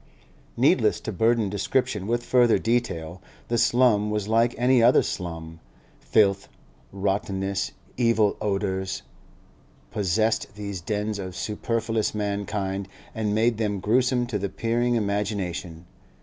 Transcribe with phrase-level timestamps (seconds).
[0.57, 5.59] Needless to burden description with further detail; the slum was like any other slum;
[5.99, 6.49] filth,
[6.91, 9.03] rottenness, evil odours,
[9.91, 15.85] possessed these dens of superfluous mankind and made them gruesome to the peering imagination.